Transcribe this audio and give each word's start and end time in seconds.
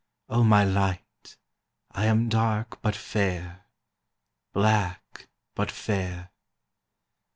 O 0.29 0.43
my 0.43 0.63
light, 0.65 1.37
I 1.91 2.07
am 2.07 2.27
dark 2.27 2.81
but 2.81 2.95
fair, 2.95 3.65
Black 4.51 5.27
but 5.53 5.69
fair. 5.69 6.31